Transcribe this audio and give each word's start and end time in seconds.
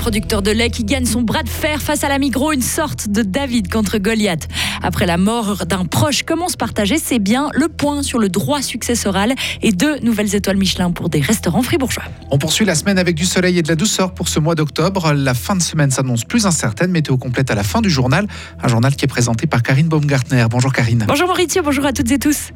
producteur 0.00 0.40
de 0.40 0.50
lait 0.50 0.70
qui 0.70 0.84
gagne 0.84 1.04
son 1.04 1.20
bras 1.20 1.42
de 1.42 1.48
fer 1.48 1.82
face 1.82 2.04
à 2.04 2.08
la 2.08 2.18
Migros, 2.18 2.52
une 2.52 2.62
sorte 2.62 3.10
de 3.10 3.20
David 3.20 3.70
contre 3.70 3.98
Goliath. 3.98 4.48
Après 4.82 5.04
la 5.04 5.18
mort 5.18 5.66
d'un 5.66 5.84
proche, 5.84 6.22
comment 6.22 6.48
se 6.48 6.56
partager 6.56 6.96
C'est 6.96 7.18
bien 7.18 7.50
le 7.52 7.68
point 7.68 8.02
sur 8.02 8.18
le 8.18 8.30
droit 8.30 8.62
successoral 8.62 9.34
et 9.60 9.72
deux 9.72 9.98
nouvelles 9.98 10.34
étoiles 10.34 10.56
Michelin 10.56 10.90
pour 10.90 11.10
des 11.10 11.20
restaurants 11.20 11.60
fribourgeois. 11.60 12.04
On 12.30 12.38
poursuit 12.38 12.64
la 12.64 12.74
semaine 12.74 12.98
avec 12.98 13.14
du 13.14 13.26
soleil 13.26 13.58
et 13.58 13.62
de 13.62 13.68
la 13.68 13.76
douceur 13.76 14.14
pour 14.14 14.28
ce 14.28 14.40
mois 14.40 14.54
d'octobre. 14.54 15.12
La 15.12 15.34
fin 15.34 15.54
de 15.54 15.62
semaine 15.62 15.90
s'annonce 15.90 16.24
plus 16.24 16.46
incertaine. 16.46 16.90
Météo 16.90 17.18
complète 17.18 17.50
à 17.50 17.54
la 17.54 17.62
fin 17.62 17.82
du 17.82 17.90
journal. 17.90 18.26
Un 18.62 18.68
journal 18.68 18.96
qui 18.96 19.04
est 19.04 19.08
présenté 19.08 19.46
par 19.46 19.62
Karine 19.62 19.88
Baumgartner. 19.88 20.46
Bonjour 20.48 20.72
Karine. 20.72 21.04
Bonjour 21.06 21.28
Maurizio, 21.28 21.62
bonjour 21.62 21.84
à 21.84 21.92
toutes 21.92 22.10
et 22.10 22.18
tous. 22.18 22.52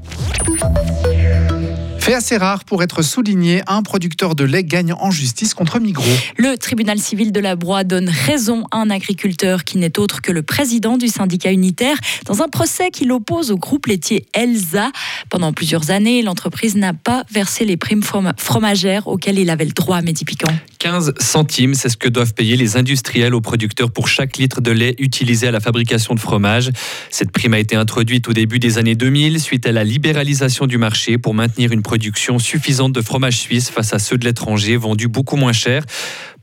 Fait 2.04 2.12
assez 2.12 2.36
rare 2.36 2.66
pour 2.66 2.82
être 2.82 3.00
souligné, 3.00 3.62
un 3.66 3.82
producteur 3.82 4.34
de 4.34 4.44
lait 4.44 4.62
gagne 4.62 4.92
en 4.92 5.10
justice 5.10 5.54
contre 5.54 5.80
Migros. 5.80 6.04
Le 6.36 6.58
tribunal 6.58 6.98
civil 6.98 7.32
de 7.32 7.40
la 7.40 7.56
Broye 7.56 7.82
donne 7.82 8.10
raison 8.10 8.66
à 8.72 8.76
un 8.76 8.90
agriculteur 8.90 9.64
qui 9.64 9.78
n'est 9.78 9.98
autre 9.98 10.20
que 10.20 10.30
le 10.30 10.42
président 10.42 10.98
du 10.98 11.08
syndicat 11.08 11.50
unitaire 11.50 11.96
dans 12.26 12.42
un 12.42 12.48
procès 12.48 12.90
qui 12.90 13.06
l'oppose 13.06 13.50
au 13.50 13.56
groupe 13.56 13.86
laitier 13.86 14.26
Elsa. 14.34 14.92
Pendant 15.30 15.54
plusieurs 15.54 15.90
années, 15.90 16.20
l'entreprise 16.20 16.76
n'a 16.76 16.92
pas 16.92 17.24
versé 17.30 17.64
les 17.64 17.78
primes 17.78 18.02
fromagères 18.36 19.08
auxquelles 19.08 19.38
il 19.38 19.48
avait 19.48 19.64
le 19.64 19.72
droit, 19.72 20.02
Mehdi 20.02 20.26
Piquant. 20.26 20.52
15 20.84 21.14
centimes, 21.18 21.72
c'est 21.72 21.88
ce 21.88 21.96
que 21.96 22.10
doivent 22.10 22.34
payer 22.34 22.58
les 22.58 22.76
industriels 22.76 23.34
aux 23.34 23.40
producteurs 23.40 23.90
pour 23.90 24.06
chaque 24.06 24.36
litre 24.36 24.60
de 24.60 24.70
lait 24.70 24.94
utilisé 24.98 25.48
à 25.48 25.50
la 25.50 25.60
fabrication 25.60 26.14
de 26.14 26.20
fromage. 26.20 26.70
Cette 27.10 27.30
prime 27.30 27.54
a 27.54 27.58
été 27.58 27.74
introduite 27.74 28.28
au 28.28 28.34
début 28.34 28.58
des 28.58 28.76
années 28.76 28.94
2000 28.94 29.40
suite 29.40 29.66
à 29.66 29.72
la 29.72 29.82
libéralisation 29.82 30.66
du 30.66 30.76
marché 30.76 31.16
pour 31.16 31.32
maintenir 31.32 31.72
une 31.72 31.80
production 31.80 32.38
suffisante 32.38 32.92
de 32.92 33.00
fromage 33.00 33.38
suisse 33.38 33.70
face 33.70 33.94
à 33.94 33.98
ceux 33.98 34.18
de 34.18 34.26
l'étranger 34.26 34.76
vendus 34.76 35.08
beaucoup 35.08 35.36
moins 35.36 35.54
cher. 35.54 35.86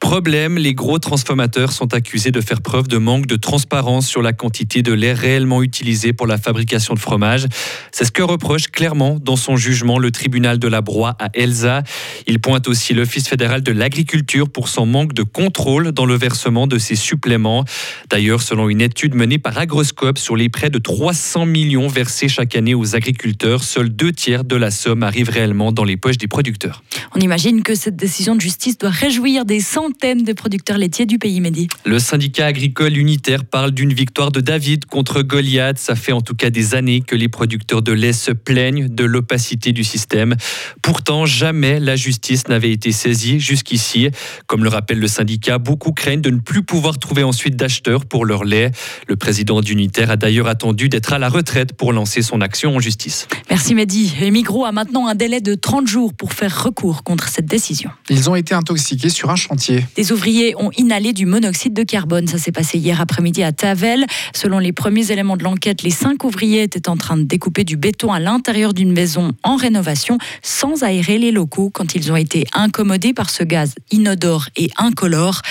Problème, 0.02 0.58
les 0.58 0.74
gros 0.74 0.98
transformateurs 0.98 1.72
sont 1.72 1.94
accusés 1.94 2.32
de 2.32 2.42
faire 2.42 2.62
preuve 2.62 2.88
de 2.88 2.98
manque 2.98 3.28
de 3.28 3.36
transparence 3.36 4.08
sur 4.08 4.24
la 4.24 4.34
quantité 4.34 4.82
de 4.82 4.92
lait 4.92 5.14
réellement 5.14 5.62
utilisé 5.62 6.12
pour 6.12 6.26
la 6.26 6.40
fabrication 6.40 6.96
de 6.96 7.00
fromage. 7.00 7.46
C'est 7.92 8.04
ce 8.04 8.12
que 8.12 8.24
reproche 8.24 8.68
clairement 8.68 9.20
dans 9.22 9.36
son 9.36 9.56
jugement 9.56 10.00
le 10.00 10.10
tribunal 10.10 10.58
de 10.58 10.68
la 10.68 10.82
Broye 10.82 11.16
à 11.20 11.30
Elsa. 11.36 11.84
Il 12.26 12.40
pointe 12.40 12.68
aussi 12.68 12.96
l'Office 12.96 13.28
fédéral 13.30 13.62
de 13.62 13.72
l'agriculture 13.72 14.50
pour 14.50 14.70
son 14.70 14.88
manque 14.88 15.14
de 15.14 15.22
contrôle 15.22 15.92
dans 15.92 16.08
le 16.08 16.16
versement 16.16 16.66
de 16.66 16.80
ces 16.80 16.96
suppléments. 16.96 17.64
D'ailleurs, 18.10 18.42
selon 18.42 18.70
une 18.70 18.82
étude 18.82 19.14
menée 19.14 19.38
par 19.38 19.60
Agroscope 19.60 20.18
sur 20.18 20.36
les 20.36 20.50
près 20.50 20.72
de 20.72 20.80
300 20.80 21.46
millions 21.46 21.88
versés 21.88 22.28
chaque 22.28 22.56
année 22.56 22.74
aux 22.74 22.96
agriculteurs, 22.96 23.64
seuls 23.64 23.90
deux 23.90 24.12
tiers 24.12 24.46
de 24.46 24.56
la 24.56 24.72
somme 24.72 25.04
arrivent 25.04 25.30
réellement 25.30 25.72
dans 25.72 25.84
les 25.84 25.96
poches 25.96 26.18
des 26.18 26.28
producteurs. 26.28 26.84
On 27.16 27.20
imagine 27.20 27.62
que 27.62 27.76
cette 27.76 27.96
décision 27.96 28.36
de 28.36 28.42
justice 28.42 28.80
doit 28.80 28.90
réjouir 28.90 29.46
des 29.46 29.60
centaines 29.60 29.91
de 30.02 30.34
producteurs 30.34 30.78
laitiers 30.78 31.06
du 31.06 31.20
pays, 31.20 31.40
Mehdi. 31.42 31.68
Le 31.86 32.00
syndicat 32.00 32.48
agricole 32.48 32.98
unitaire 32.98 33.46
parle 33.46 33.72
d'une 33.72 33.94
victoire 33.94 34.32
de 34.32 34.40
David 34.40 34.86
contre 34.86 35.22
Goliath. 35.22 35.78
Ça 35.78 35.96
fait 35.96 36.12
en 36.12 36.22
tout 36.22 36.34
cas 36.34 36.50
des 36.50 36.76
années 36.76 37.02
que 37.02 37.16
les 37.16 37.28
producteurs 37.28 37.82
de 37.82 37.92
lait 37.92 38.14
se 38.14 38.32
plaignent 38.32 38.88
de 38.88 39.04
l'opacité 39.04 39.74
du 39.74 39.84
système. 39.84 40.36
Pourtant, 40.82 41.26
jamais 41.26 41.80
la 41.80 41.96
justice 41.96 42.48
n'avait 42.48 42.72
été 42.72 42.92
saisie 42.92 43.40
jusqu'ici. 43.40 44.10
Comme 44.48 44.64
le 44.64 44.70
rappelle 44.70 45.00
le 45.00 45.08
syndicat, 45.08 45.60
beaucoup 45.60 45.92
craignent 45.92 46.22
de 46.22 46.32
ne 46.32 46.40
plus 46.40 46.64
pouvoir 46.64 46.98
trouver 46.98 47.24
ensuite 47.24 47.56
d'acheteurs 47.56 48.06
pour 48.06 48.26
leur 48.26 48.44
lait. 48.44 48.72
Le 49.08 49.16
président 49.16 49.62
d'Unitaire 49.62 50.10
a 50.10 50.16
d'ailleurs 50.16 50.48
attendu 50.48 50.90
d'être 50.90 51.14
à 51.14 51.20
la 51.20 51.30
retraite 51.30 51.74
pour 51.74 51.94
lancer 51.94 52.22
son 52.22 52.42
action 52.42 52.76
en 52.76 52.80
justice. 52.80 53.28
Merci 53.50 53.76
Mehdi. 53.76 54.14
Et 54.22 54.32
Migros 54.32 54.66
a 54.66 54.72
maintenant 54.72 55.08
un 55.08 55.16
délai 55.16 55.42
de 55.42 55.54
30 55.54 55.88
jours 55.88 56.14
pour 56.14 56.34
faire 56.34 56.64
recours 56.64 57.04
contre 57.04 57.28
cette 57.28 57.46
décision. 57.46 57.92
Ils 58.10 58.30
ont 58.30 58.36
été 58.36 58.56
intoxiqués 58.56 59.10
sur 59.10 59.30
un 59.30 59.36
chantier. 59.36 59.81
Des 59.96 60.12
ouvriers 60.12 60.56
ont 60.58 60.72
inhalé 60.78 61.14
du 61.14 61.26
monoxyde 61.26 61.74
de 61.74 61.84
carbone. 61.84 62.28
Ça 62.28 62.38
s'est 62.38 62.52
passé 62.52 62.78
hier 62.78 63.02
après-midi 63.02 63.44
à 63.44 63.52
Tavel. 63.52 64.06
Selon 64.34 64.60
les 64.60 64.72
premiers 64.72 65.12
éléments 65.12 65.38
de 65.38 65.44
l'enquête, 65.44 65.84
les 65.84 65.90
cinq 65.92 66.24
ouvriers 66.24 66.64
étaient 66.64 66.90
en 66.90 66.98
train 66.98 67.18
de 67.18 67.24
découper 67.24 67.64
du 67.64 67.78
béton 67.78 68.12
à 68.12 68.20
l'intérieur 68.20 68.74
d'une 68.74 68.92
maison 68.92 69.32
en 69.44 69.56
rénovation 69.56 70.18
sans 70.42 70.84
aérer 70.84 71.18
les 71.18 71.32
locaux 71.32 71.70
quand 71.70 71.96
ils 71.96 72.12
ont 72.12 72.16
été 72.16 72.46
incommodés 72.54 73.14
par 73.14 73.30
ce 73.30 73.44
gaz 73.44 73.76
inodore 73.92 74.48
et 74.56 74.70
incolore. 74.78 75.42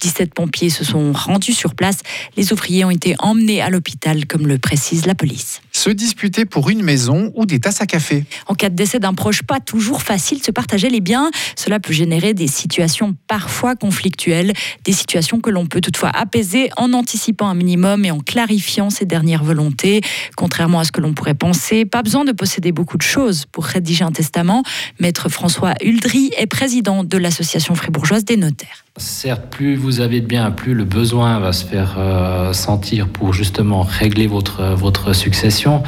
17 0.00 0.34
pompiers 0.34 0.70
se 0.70 0.84
sont 0.84 1.12
rendus 1.12 1.52
sur 1.52 1.74
place. 1.74 1.98
Les 2.36 2.52
ouvriers 2.52 2.84
ont 2.84 2.90
été 2.90 3.14
emmenés 3.18 3.60
à 3.60 3.70
l'hôpital, 3.70 4.26
comme 4.26 4.46
le 4.46 4.58
précise 4.58 5.06
la 5.06 5.14
police. 5.14 5.60
Se 5.72 5.90
disputer 5.90 6.44
pour 6.44 6.70
une 6.70 6.82
maison 6.82 7.32
ou 7.34 7.46
des 7.46 7.60
tasses 7.60 7.80
à 7.80 7.86
café. 7.86 8.24
En 8.46 8.54
cas 8.54 8.68
de 8.68 8.74
décès 8.74 8.98
d'un 8.98 9.14
proche, 9.14 9.42
pas 9.42 9.60
toujours 9.60 10.02
facile 10.02 10.40
de 10.40 10.44
se 10.44 10.50
partager 10.50 10.90
les 10.90 11.00
bien, 11.00 11.30
cela 11.56 11.80
peut 11.80 11.92
générer 11.92 12.34
des 12.34 12.46
situations 12.46 13.16
parfois 13.28 13.76
conflictuelles, 13.80 14.52
des 14.84 14.92
situations 14.92 15.40
que 15.40 15.50
l'on 15.50 15.66
peut 15.66 15.80
toutefois 15.80 16.10
apaiser 16.10 16.70
en 16.76 16.92
anticipant 16.92 17.48
un 17.48 17.54
minimum 17.54 18.04
et 18.04 18.12
en 18.12 18.20
clarifiant 18.20 18.90
ses 18.90 19.06
dernières 19.06 19.42
volontés. 19.42 20.02
Contrairement 20.36 20.78
à 20.78 20.84
ce 20.84 20.92
que 20.92 21.00
l'on 21.00 21.14
pourrait 21.14 21.34
penser, 21.34 21.84
pas 21.84 22.02
besoin 22.02 22.24
de 22.24 22.32
posséder 22.32 22.70
beaucoup 22.70 22.96
de 22.96 23.02
choses 23.02 23.46
pour 23.50 23.64
rédiger 23.64 24.04
un 24.04 24.12
testament. 24.12 24.62
Maître 25.00 25.28
François 25.28 25.74
Huldry 25.82 26.30
est 26.36 26.46
président 26.46 27.02
de 27.02 27.18
l'Association 27.18 27.74
fribourgeoise 27.74 28.24
des 28.24 28.36
notaires. 28.36 28.84
Certes, 28.96 29.46
plus 29.50 29.76
vous 29.76 30.00
avez 30.00 30.20
de 30.20 30.26
biens, 30.26 30.50
plus 30.50 30.74
le 30.74 30.82
besoin 30.82 31.38
va 31.38 31.52
se 31.52 31.64
faire 31.64 31.94
euh, 31.96 32.52
sentir 32.52 33.06
pour 33.06 33.32
justement 33.32 33.82
régler 33.82 34.26
votre, 34.26 34.74
votre 34.74 35.12
succession, 35.12 35.84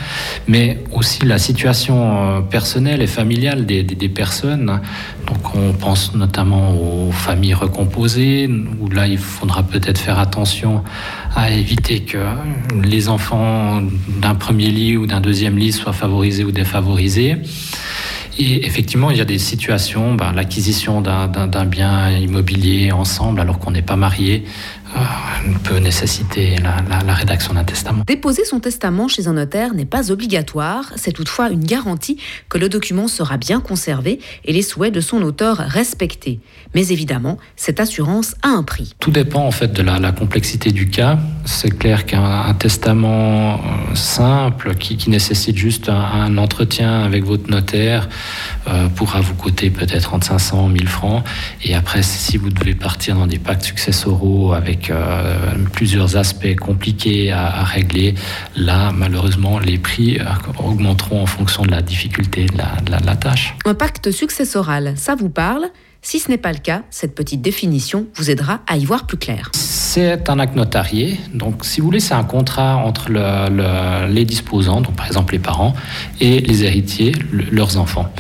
mais 0.47 0.79
aussi 0.93 1.25
la 1.25 1.39
situation 1.39 1.97
euh, 1.99 2.41
personnelle 2.43 3.03
et 3.03 3.09
familiale 3.09 3.67
des, 3.67 3.83
des, 3.83 3.97
des, 3.97 4.09
personnes. 4.09 4.81
Donc 5.27 5.55
on 5.57 5.73
pense 5.73 6.15
notamment 6.15 6.77
aux 6.77 7.11
familles 7.11 7.55
recomposées, 7.55 8.49
où 8.81 8.89
là 8.89 9.09
il 9.09 9.19
faudra 9.19 9.65
peut-être 9.65 9.99
faire 9.99 10.21
attention 10.21 10.85
à 11.35 11.51
éviter 11.51 12.01
que 12.05 12.19
les 12.85 13.09
enfants 13.09 13.83
d'un 14.21 14.37
premier 14.37 14.71
lit 14.71 14.97
ou 14.97 15.07
d'un 15.07 15.21
deuxième 15.21 15.59
lit 15.59 15.73
soient 15.73 15.93
favorisés 15.93 16.45
ou 16.45 16.53
défavorisés. 16.53 17.39
Et 18.39 18.65
effectivement, 18.65 19.11
il 19.11 19.19
y 19.19 19.21
a 19.21 19.27
des 19.27 19.39
situations, 19.39 20.15
ben, 20.15 20.33
l'acquisition 20.33 21.01
d'un 21.01 21.67
bien 21.67 22.11
immobilier 22.11 22.91
ensemble 22.91 23.41
alors 23.41 23.59
qu'on 23.59 23.73
n'est 23.73 23.83
pas 23.83 23.97
marié, 23.97 24.45
peut 25.65 25.79
nécessiter 25.79 26.57
la, 26.57 26.77
la, 26.89 27.05
la 27.05 27.15
rédaction 27.15 27.55
d'un 27.55 27.65
testament. 27.65 28.05
Déposer 28.07 28.45
son 28.45 28.61
testament 28.61 29.09
chez 29.09 29.29
un 29.29 29.35
notaire 29.35 29.75
n'est 29.75 29.85
pas 29.85 30.11
obligatoire, 30.11 30.93
c'est 30.97 31.13
toutefois 31.13 31.51
une 31.51 31.65
garantie 31.65 32.19
que 32.49 32.59
le 32.59 32.69
document 32.69 33.09
sera 33.09 33.37
bien 33.37 33.61
conservé 33.61 34.21
et 34.45 34.53
les 34.53 34.63
souhaits 34.63 34.93
de 34.93 35.01
son 35.01 35.23
auteur 35.23 35.57
respectés. 35.57 36.41
Mais 36.75 36.89
évidemment, 36.89 37.39
cette 37.57 37.81
assurance 37.81 38.35
a 38.43 38.49
un 38.49 38.63
prix. 38.63 38.95
Tout 38.99 39.11
dépend 39.11 39.47
en 39.47 39.51
fait 39.51 39.73
de 39.73 39.83
la, 39.83 39.99
la 39.99 40.13
complexité 40.13 40.71
du 40.71 40.89
cas. 40.89 41.19
C'est 41.45 41.77
clair 41.77 42.07
qu'un 42.07 42.55
testament 42.55 43.55
euh, 43.55 43.95
simple 43.95 44.75
qui, 44.77 44.97
qui, 44.97 45.11
nécessite 45.11 45.57
juste 45.57 45.89
un, 45.89 45.95
un, 45.95 46.39
entretien 46.39 47.03
avec 47.03 47.25
votre 47.25 47.51
notaire 47.51 48.09
euh, 48.69 48.89
pourra 48.89 49.21
vous 49.21 49.35
coûter 49.35 49.71
peut-être 49.71 50.15
entre 50.15 50.27
500 50.27 50.69
1000 50.69 50.89
francs. 50.89 51.25
Et 51.65 51.75
après, 51.75 52.03
si 52.03 52.37
vous 52.37 52.51
devez 52.51 52.75
partir 52.75 53.17
dans 53.17 53.27
des 53.27 53.39
pactes 53.39 53.65
successoraux 53.65 54.53
avec 54.53 54.82
euh, 54.91 55.55
plusieurs 55.73 56.17
aspects 56.17 56.57
compliqués 56.57 57.33
à, 57.33 57.65
régler. 57.65 58.15
Là, 58.57 58.93
malheureusement, 58.93 59.59
les 59.59 59.79
prix 59.79 60.19
euh, 60.19 60.25
augmenteront 60.59 61.23
en 61.23 61.27
fonction 61.27 61.65
de 61.65 61.71
la 61.71 61.83
difficulté 61.83 62.47
de 62.47 63.07
la 63.07 63.17
tâche. 63.17 63.55
Un 63.65 63.75
pacte 63.75 64.11
successoral, 64.11 64.95
ça 64.97 65.15
vous 65.15 65.31
parle? 65.31 65.67
Si 66.05 66.19
ce 66.19 66.29
n'est 66.29 66.39
pas 66.39 66.53
le 66.53 66.59
cas, 66.59 66.83
cette 66.91 67.15
petite 67.15 67.43
définition 67.43 68.07
vous 68.17 68.29
aidera 68.31 68.61
à 68.67 68.77
y 68.77 68.85
voir 68.85 69.07
plus 69.07 69.19
clair. 69.19 69.53
C'est 69.95 70.31
un 70.31 70.39
acte 70.39 70.57
notarié. 70.57 71.21
Donc, 71.35 71.67
si 71.67 71.83
vous 71.83 71.89
voulez, 71.89 72.01
c'est 72.01 72.15
un 72.15 72.25
contrat 72.25 72.77
entre 72.77 73.11
le, 73.11 73.21
le, 73.51 74.11
les 74.11 74.25
disposants, 74.25 74.81
donc 74.81 74.97
par 74.97 75.07
exemple 75.07 75.35
les 75.35 75.39
parents, 75.39 75.75
et 76.19 76.41
les 76.41 76.65
héritiers, 76.65 77.13
le, 77.31 77.45
leurs 77.53 77.77
enfants. 77.77 78.11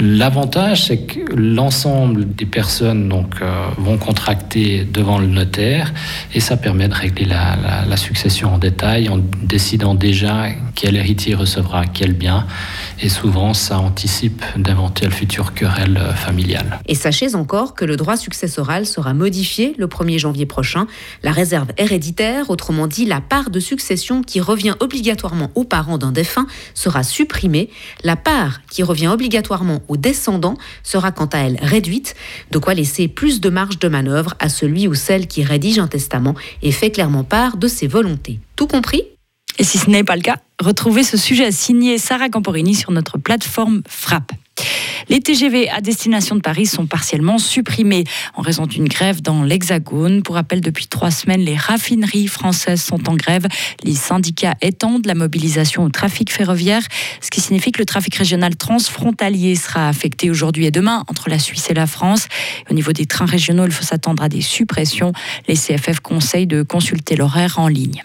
L'avantage, 0.00 0.84
c'est 0.84 1.02
que 1.02 1.20
l'ensemble 1.36 2.34
des 2.34 2.46
personnes 2.46 3.10
donc, 3.10 3.34
euh, 3.42 3.68
vont 3.76 3.98
contracter 3.98 4.88
devant 4.90 5.18
le 5.18 5.26
notaire 5.26 5.92
et 6.32 6.40
ça 6.40 6.56
permet 6.56 6.88
de 6.88 6.94
régler 6.94 7.26
la 7.26 7.96
succession 7.98 8.54
en 8.54 8.58
détail 8.58 9.10
en 9.10 9.18
décidant 9.42 9.94
déjà 9.94 10.46
quel 10.74 10.96
héritier 10.96 11.34
recevra 11.34 11.84
quel 11.84 12.14
bien. 12.14 12.46
Et 13.00 13.08
souvent, 13.08 13.54
ça 13.54 13.78
anticipe 13.78 14.42
d'éventuelles 14.56 15.12
futures 15.12 15.54
querelles 15.54 16.00
familiales. 16.16 16.80
Et 16.86 16.94
sachez 16.94 17.34
encore 17.34 17.74
que 17.74 17.84
le 17.84 17.96
droit 17.96 18.16
successoral 18.16 18.86
sera 18.86 19.14
modifié 19.14 19.74
le 19.78 19.86
1er 19.86 20.18
janvier 20.18 20.46
prochain. 20.46 20.86
La 21.22 21.30
réserve 21.30 21.68
héréditaire, 21.76 22.50
autrement 22.50 22.86
dit 22.86 23.04
la 23.04 23.20
part 23.20 23.50
de 23.50 23.60
succession 23.60 24.22
qui 24.22 24.40
revient 24.40 24.74
obligatoirement 24.80 25.50
aux 25.54 25.64
parents 25.64 25.98
d'un 25.98 26.10
défunt, 26.10 26.46
sera 26.74 27.02
supprimée. 27.02 27.70
La 28.02 28.16
part 28.16 28.60
qui 28.68 28.82
revient 28.82 29.08
obligatoirement 29.08 29.80
aux 29.86 29.96
descendants 29.96 30.56
sera 30.82 31.12
quant 31.12 31.26
à 31.26 31.38
elle 31.38 31.58
réduite, 31.62 32.16
de 32.50 32.58
quoi 32.58 32.74
laisser 32.74 33.06
plus 33.06 33.40
de 33.40 33.48
marge 33.48 33.78
de 33.78 33.88
manœuvre 33.88 34.34
à 34.40 34.48
celui 34.48 34.88
ou 34.88 34.94
celle 34.94 35.28
qui 35.28 35.44
rédige 35.44 35.78
un 35.78 35.86
testament 35.86 36.34
et 36.62 36.72
fait 36.72 36.90
clairement 36.90 37.24
part 37.24 37.56
de 37.56 37.68
ses 37.68 37.86
volontés. 37.86 38.40
Tout 38.56 38.66
compris 38.66 39.02
Et 39.58 39.64
si 39.64 39.78
ce 39.78 39.90
n'est 39.90 40.04
pas 40.04 40.14
le 40.14 40.22
cas, 40.22 40.36
retrouvez 40.60 41.02
ce 41.02 41.16
sujet 41.16 41.46
à 41.46 41.52
signer 41.52 41.98
Sarah 41.98 42.28
Camporini 42.28 42.74
sur 42.74 42.92
notre 42.92 43.18
plateforme 43.18 43.82
Frappe. 43.88 44.32
Les 45.08 45.20
TGV 45.20 45.68
à 45.70 45.80
destination 45.80 46.36
de 46.36 46.40
Paris 46.40 46.66
sont 46.66 46.86
partiellement 46.86 47.38
supprimés 47.38 48.04
en 48.34 48.42
raison 48.42 48.66
d'une 48.66 48.88
grève 48.88 49.22
dans 49.22 49.42
l'Hexagone. 49.42 50.22
Pour 50.22 50.34
rappel, 50.34 50.60
depuis 50.60 50.86
trois 50.86 51.10
semaines, 51.10 51.40
les 51.40 51.56
raffineries 51.56 52.26
françaises 52.26 52.82
sont 52.82 53.08
en 53.08 53.14
grève. 53.14 53.46
Les 53.84 53.94
syndicats 53.94 54.54
étendent 54.60 55.06
la 55.06 55.14
mobilisation 55.14 55.84
au 55.84 55.88
trafic 55.88 56.32
ferroviaire, 56.32 56.82
ce 57.20 57.30
qui 57.30 57.40
signifie 57.40 57.72
que 57.72 57.78
le 57.78 57.86
trafic 57.86 58.14
régional 58.16 58.54
transfrontalier 58.56 59.54
sera 59.54 59.88
affecté 59.88 60.30
aujourd'hui 60.30 60.66
et 60.66 60.70
demain 60.70 61.04
entre 61.08 61.30
la 61.30 61.38
Suisse 61.38 61.70
et 61.70 61.74
la 61.74 61.86
France. 61.86 62.26
Au 62.70 62.74
niveau 62.74 62.92
des 62.92 63.06
trains 63.06 63.26
régionaux, 63.26 63.64
il 63.64 63.72
faut 63.72 63.84
s'attendre 63.84 64.22
à 64.22 64.28
des 64.28 64.42
suppressions. 64.42 65.12
Les 65.46 65.54
CFF 65.54 66.00
conseillent 66.00 66.46
de 66.46 66.62
consulter 66.62 67.16
l'horaire 67.16 67.58
en 67.58 67.68
ligne. 67.68 68.02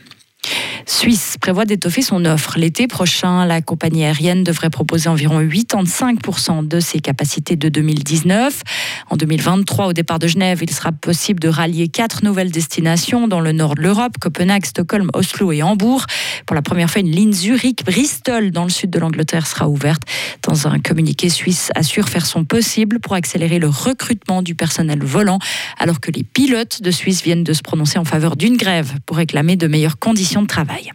Suisse 0.86 1.38
prévoit 1.40 1.66
d'étoffer 1.66 2.02
son 2.02 2.26
offre. 2.26 2.58
L'été 2.58 2.88
prochain, 2.88 3.46
la 3.46 3.62
compagnie 3.62 4.04
aérienne 4.04 4.44
devrait 4.44 4.70
proposer 4.70 5.10
environ 5.10 5.42
85% 5.42 6.68
de 6.68 6.80
ses 6.80 7.00
capacités 7.00 7.56
de 7.56 7.70
2019. 7.70 8.62
En 9.10 9.16
2023, 9.16 9.88
au 9.88 9.94
départ 9.94 10.20
de 10.20 10.28
Genève, 10.28 10.60
il 10.62 10.72
sera 10.72 10.92
possible 10.92 11.40
de 11.40 11.48
rallier 11.48 11.88
quatre 11.88 12.24
nouvelles 12.24 12.52
destinations 12.52 13.28
dans 13.28 13.40
le 13.40 13.52
nord 13.52 13.76
de 13.76 13.82
l'Europe, 13.82 14.18
Copenhague, 14.20 14.66
Stockholm, 14.66 15.10
Oslo 15.14 15.52
et 15.52 15.64
Hambourg. 15.64 16.06
Pour 16.46 16.56
la 16.56 16.62
première 16.62 16.90
fois, 16.90 17.02
une 17.02 17.12
ligne 17.12 17.34
Zurich-Bristol 17.34 18.52
dans 18.52 18.64
le 18.64 18.70
sud 18.70 18.90
de 18.90 19.00
l'Angleterre 19.00 19.48
sera 19.48 19.70
ouverte. 19.70 20.04
Dans 20.48 20.68
un 20.68 20.80
communiqué 20.80 21.30
suisse 21.30 21.72
assure 21.76 22.10
faire 22.10 22.26
son 22.26 22.44
possible 22.44 23.00
pour 23.00 23.14
accélérer 23.14 23.60
le 23.60 23.70
recrutement 23.70 24.42
du 24.42 24.56
personnel 24.56 25.04
volant, 25.04 25.40
alors 25.80 26.00
que 26.00 26.12
les 26.12 26.24
pilotes 26.24 26.82
de 26.82 26.92
Suisse 26.92 27.24
viennent 27.24 27.44
de 27.44 27.54
se 27.54 27.62
prononcer 27.62 28.00
en 28.00 28.06
faveur 28.06 28.36
d'une 28.36 28.58
grève 28.58 28.94
pour 29.06 29.18
réclamer 29.18 29.56
de 29.56 29.68
meilleures 29.68 30.00
conditions 30.00 30.33
de 30.42 30.48
travail. 30.48 30.92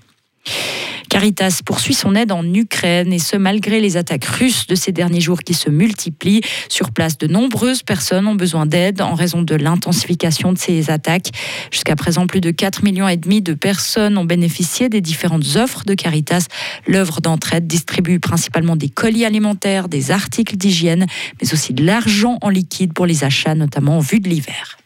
Caritas 1.09 1.63
poursuit 1.65 1.95
son 1.95 2.15
aide 2.15 2.33
en 2.33 2.45
Ukraine 2.53 3.13
et 3.13 3.19
ce 3.19 3.37
malgré 3.37 3.81
les 3.81 3.97
attaques 3.97 4.27
russes 4.27 4.67
de 4.67 4.75
ces 4.75 4.93
derniers 4.93 5.21
jours 5.21 5.41
qui 5.41 5.55
se 5.55 5.71
multiplient. 5.71 6.43
Sur 6.69 6.91
place, 6.91 7.17
de 7.17 7.27
nombreuses 7.27 7.83
personnes 7.83 8.27
ont 8.27 8.35
besoin 8.35 8.67
d'aide 8.67 9.01
en 9.01 9.15
raison 9.15 9.43
de 9.43 9.55
l'intensification 9.55 10.53
de 10.53 10.59
ces 10.59 10.91
attaques. 10.91 11.31
Jusqu'à 11.71 11.97
présent, 11.97 12.27
plus 12.27 12.41
de 12.41 12.51
4 12.51 12.85
millions 12.85 13.09
et 13.09 13.17
demi 13.17 13.41
de 13.41 13.55
personnes 13.55 14.19
ont 14.19 14.25
bénéficié 14.25 14.89
des 14.89 15.01
différentes 15.01 15.57
offres 15.57 15.85
de 15.85 15.95
Caritas. 15.95 16.47
L'œuvre 16.87 17.21
d'entraide 17.21 17.67
distribue 17.67 18.21
principalement 18.21 18.77
des 18.77 18.89
colis 18.89 19.25
alimentaires, 19.25 19.89
des 19.89 20.11
articles 20.11 20.57
d'hygiène, 20.57 21.07
mais 21.41 21.53
aussi 21.53 21.73
de 21.73 21.85
l'argent 21.85 22.39
en 22.43 22.51
liquide 22.51 22.93
pour 22.93 23.07
les 23.07 23.25
achats, 23.25 23.55
notamment 23.55 23.97
en 23.97 24.01
vue 24.01 24.21
de 24.21 24.29
l'hiver. 24.29 24.79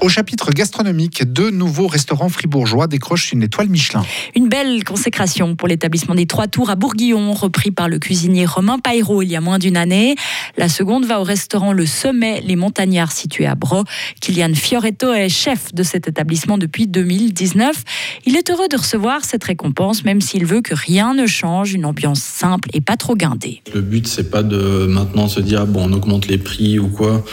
Au 0.00 0.08
chapitre 0.08 0.50
gastronomique, 0.50 1.24
deux 1.24 1.50
nouveaux 1.50 1.86
restaurants 1.86 2.28
fribourgeois 2.28 2.86
décrochent 2.86 3.32
une 3.32 3.42
étoile 3.42 3.68
Michelin. 3.68 4.02
Une 4.36 4.48
belle 4.48 4.84
consécration 4.84 5.56
pour 5.56 5.68
l'établissement 5.68 6.14
des 6.14 6.26
Trois 6.26 6.46
Tours 6.46 6.70
à 6.70 6.74
Bourguillon, 6.74 7.32
repris 7.32 7.70
par 7.70 7.88
le 7.88 7.98
cuisinier 7.98 8.44
Romain 8.44 8.78
Pairaud 8.78 9.22
il 9.22 9.30
y 9.30 9.36
a 9.36 9.40
moins 9.40 9.58
d'une 9.58 9.76
année. 9.76 10.14
La 10.56 10.68
seconde 10.68 11.06
va 11.06 11.20
au 11.20 11.24
restaurant 11.24 11.72
Le 11.72 11.86
Sommet, 11.86 12.42
les 12.42 12.56
Montagnards, 12.56 13.12
situé 13.12 13.46
à 13.46 13.54
Bro. 13.54 13.84
Kylian 14.20 14.54
Fioretto 14.54 15.12
est 15.12 15.28
chef 15.28 15.72
de 15.74 15.82
cet 15.82 16.08
établissement 16.08 16.58
depuis 16.58 16.86
2019. 16.86 17.82
Il 18.26 18.36
est 18.36 18.50
heureux 18.50 18.68
de 18.68 18.76
recevoir 18.76 19.24
cette 19.24 19.44
récompense, 19.44 20.04
même 20.04 20.20
s'il 20.20 20.44
veut 20.44 20.60
que 20.60 20.74
rien 20.74 21.14
ne 21.14 21.26
change, 21.26 21.72
une 21.72 21.86
ambiance 21.86 22.20
simple 22.20 22.68
et 22.72 22.80
pas 22.80 22.96
trop 22.96 23.16
guindée. 23.16 23.62
Le 23.74 23.80
but, 23.80 24.06
c'est 24.06 24.30
pas 24.30 24.42
de 24.42 24.86
maintenant 24.86 25.28
se 25.28 25.40
dire, 25.40 25.66
bon, 25.66 25.88
on 25.88 25.92
augmente 25.92 26.28
les 26.28 26.38
prix 26.38 26.78
ou 26.78 26.88
quoi. 26.88 27.24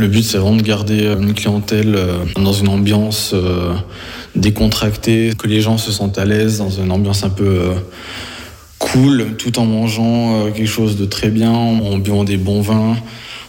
Le 0.00 0.08
but, 0.08 0.22
c'est 0.22 0.38
vraiment 0.38 0.56
de 0.56 0.62
garder 0.62 1.04
euh, 1.04 1.20
une 1.20 1.34
clientèle 1.34 1.94
euh, 1.94 2.24
dans 2.36 2.54
une 2.54 2.68
ambiance 2.68 3.32
euh, 3.34 3.74
décontractée, 4.34 5.32
que 5.38 5.46
les 5.46 5.60
gens 5.60 5.76
se 5.76 5.92
sentent 5.92 6.16
à 6.16 6.24
l'aise, 6.24 6.56
dans 6.56 6.70
une 6.70 6.90
ambiance 6.90 7.22
un 7.22 7.28
peu 7.28 7.72
cool, 8.78 9.36
tout 9.36 9.58
en 9.58 9.66
mangeant 9.66 10.50
quelque 10.54 10.66
chose 10.66 10.96
de 10.96 11.04
très 11.04 11.28
bien, 11.28 11.50
en 11.50 11.98
buvant 11.98 12.24
des 12.24 12.38
bons 12.38 12.62
vins, 12.62 12.96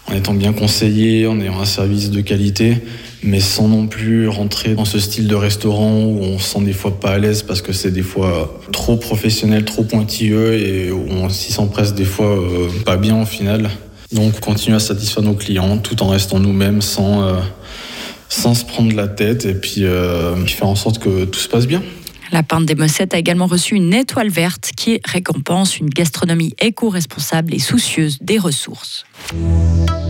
en 0.08 0.14
étant 0.14 0.34
bien 0.34 0.52
conseillé, 0.52 1.26
en 1.26 1.40
ayant 1.40 1.58
un 1.58 1.66
service 1.66 2.12
de 2.12 2.20
qualité, 2.20 2.80
mais 3.24 3.40
sans 3.40 3.70
non 3.70 3.88
plus 3.88 4.28
rentrer 4.28 4.76
dans 4.76 4.84
ce 4.84 5.00
style 5.00 5.28
de 5.28 5.36
restaurant 5.36 6.04
où 6.04 6.20
on 6.22 6.38
se 6.38 6.56
sent 6.56 6.66
des 6.66 6.74
fois 6.74 7.00
pas 7.00 7.12
à 7.12 7.18
l'aise 7.18 7.44
parce 7.44 7.62
que 7.62 7.72
c'est 7.72 7.92
des 7.92 8.02
fois 8.02 8.60
trop 8.74 8.98
professionnel, 8.98 9.64
trop 9.64 9.84
pointilleux 9.84 10.56
et 10.56 10.92
on 10.92 11.30
s'y 11.30 11.54
sent 11.54 11.70
des 11.96 12.04
fois 12.04 12.38
pas 12.84 12.98
bien 12.98 13.22
au 13.22 13.26
final. 13.26 13.70
Donc 14.12 14.40
continuer 14.40 14.76
à 14.76 14.80
satisfaire 14.80 15.24
nos 15.24 15.34
clients 15.34 15.78
tout 15.78 16.02
en 16.04 16.10
restant 16.10 16.40
nous-mêmes 16.40 16.82
sans, 16.82 17.24
euh, 17.24 17.40
sans 18.30 18.54
se 18.54 18.66
prendre 18.66 18.94
la 18.96 19.08
tête 19.08 19.46
et 19.46 19.54
puis, 19.54 19.86
euh, 19.86 20.46
faire 20.46 20.68
en 20.68 20.76
sorte 20.76 21.00
que 21.00 21.26
tout 21.26 21.40
se 21.40 21.48
passe 21.48 21.68
bien. 21.68 21.82
La 22.32 22.44
Pinte 22.44 22.66
des 22.66 22.76
Mossettes 22.76 23.14
a 23.14 23.18
également 23.18 23.46
reçu 23.46 23.76
une 23.76 23.94
étoile 23.94 24.30
verte 24.30 24.72
qui 24.78 25.02
récompense 25.06 25.80
une 25.80 25.90
gastronomie 25.90 26.54
éco-responsable 26.60 27.54
et 27.54 27.60
soucieuse 27.60 28.20
des 28.22 28.38
ressources. 28.38 29.06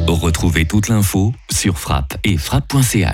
Retrouvez 0.07 0.65
toute 0.65 0.87
l'info 0.87 1.33
sur 1.51 1.79
frappe 1.79 2.17
et 2.23 2.37
frappe.ch. 2.37 3.09